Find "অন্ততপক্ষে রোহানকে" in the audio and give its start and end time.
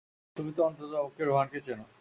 0.63-1.59